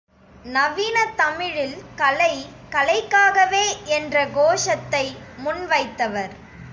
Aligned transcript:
நவீன 0.45 0.97
தமிழில் 1.15 1.75
கலை 1.95 2.33
கலைக்காகவே 2.69 3.65
என்ற 3.87 4.25
கோஷத்தை 4.27 5.05
முன் 5.37 5.63
வைத்தவர். 5.67 6.33